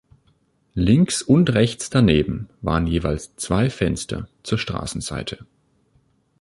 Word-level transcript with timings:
Links 0.73 1.21
und 1.21 1.51
rechts 1.53 1.91
daneben 1.91 2.49
waren 2.63 2.87
jeweils 2.87 3.35
zwei 3.35 3.69
Fenster 3.69 4.27
zur 4.41 4.57
Straßenseite. 4.57 5.45